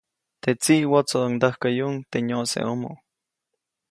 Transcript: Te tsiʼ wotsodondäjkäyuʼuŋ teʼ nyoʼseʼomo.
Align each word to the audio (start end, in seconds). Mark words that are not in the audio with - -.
Te 0.41 0.51
tsiʼ 0.61 0.89
wotsodondäjkäyuʼuŋ 0.91 1.95
teʼ 2.11 2.23
nyoʼseʼomo. 2.27 2.91